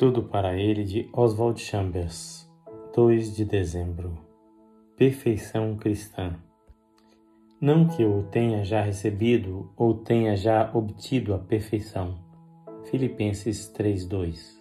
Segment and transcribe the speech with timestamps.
[0.00, 2.50] Tudo para ele de Oswald Chambers,
[2.96, 4.16] 2 de dezembro.
[4.96, 6.36] Perfeição cristã.
[7.60, 12.14] Não que eu tenha já recebido ou tenha já obtido a perfeição.
[12.84, 14.58] Filipenses 3:2.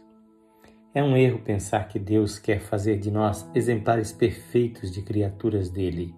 [0.94, 6.14] É um erro pensar que Deus quer fazer de nós exemplares perfeitos de criaturas dele.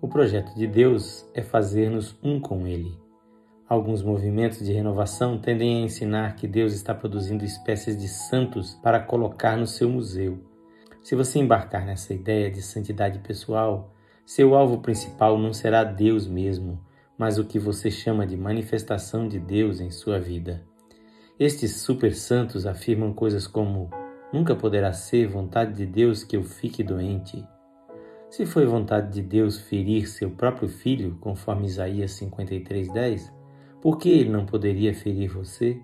[0.00, 2.96] O projeto de Deus é fazer-nos um com ele.
[3.70, 8.98] Alguns movimentos de renovação tendem a ensinar que Deus está produzindo espécies de santos para
[8.98, 10.40] colocar no seu museu.
[11.04, 13.94] Se você embarcar nessa ideia de santidade pessoal,
[14.26, 16.84] seu alvo principal não será Deus mesmo,
[17.16, 20.64] mas o que você chama de manifestação de Deus em sua vida.
[21.38, 23.88] Estes super santos afirmam coisas como:
[24.32, 27.46] Nunca poderá ser vontade de Deus que eu fique doente.
[28.30, 33.38] Se foi vontade de Deus ferir seu próprio filho, conforme Isaías 53:10,
[33.82, 35.80] por que ele não poderia ferir você?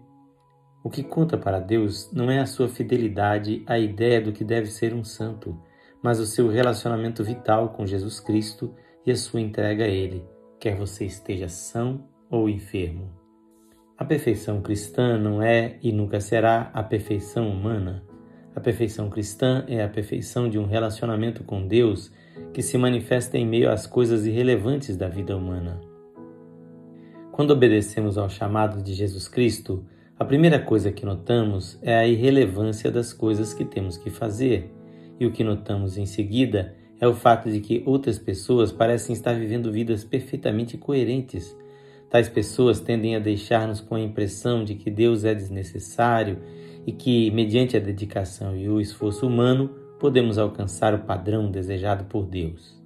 [0.84, 4.66] O que conta para Deus não é a sua fidelidade à ideia do que deve
[4.66, 5.58] ser um santo,
[6.02, 10.24] mas o seu relacionamento vital com Jesus Cristo e a sua entrega a Ele,
[10.60, 13.10] quer você esteja são ou enfermo.
[13.98, 18.04] A perfeição cristã não é e nunca será a perfeição humana.
[18.54, 22.12] A perfeição cristã é a perfeição de um relacionamento com Deus
[22.52, 25.95] que se manifesta em meio às coisas irrelevantes da vida humana.
[27.36, 29.84] Quando obedecemos ao chamado de Jesus Cristo,
[30.18, 34.72] a primeira coisa que notamos é a irrelevância das coisas que temos que fazer,
[35.20, 39.34] e o que notamos em seguida é o fato de que outras pessoas parecem estar
[39.34, 41.54] vivendo vidas perfeitamente coerentes.
[42.08, 46.38] Tais pessoas tendem a deixar-nos com a impressão de que Deus é desnecessário
[46.86, 49.68] e que, mediante a dedicação e o esforço humano,
[50.00, 52.82] podemos alcançar o padrão desejado por Deus.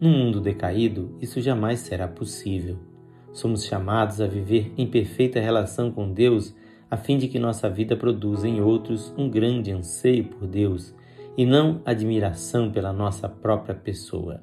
[0.00, 2.93] No mundo decaído, isso jamais será possível.
[3.34, 6.54] Somos chamados a viver em perfeita relação com Deus,
[6.88, 10.94] a fim de que nossa vida produza em outros um grande anseio por Deus
[11.36, 14.40] e não admiração pela nossa própria pessoa.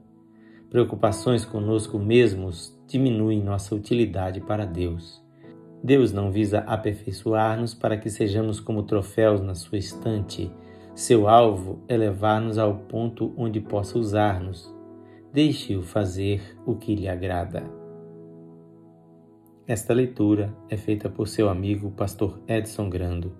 [0.69, 5.23] Preocupações conosco mesmos diminuem nossa utilidade para Deus.
[5.81, 10.51] Deus não visa aperfeiçoar-nos para que sejamos como troféus na sua estante.
[10.93, 14.69] Seu alvo é levar-nos ao ponto onde possa usar-nos.
[15.31, 17.80] Deixe-o fazer o que lhe agrada.
[19.71, 23.31] Esta leitura é feita por seu amigo pastor Edson Grando.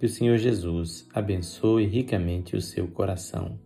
[0.00, 3.60] Que o Senhor Jesus abençoe ricamente o seu coração.